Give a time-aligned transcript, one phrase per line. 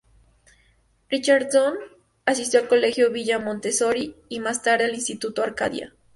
[1.11, 1.75] Richardson
[2.25, 5.93] asistió al colegio Villa Montessori, y más tarde al instituto Arcadia.